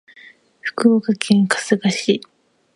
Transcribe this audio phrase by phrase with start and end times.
[0.63, 2.21] 福岡県春日市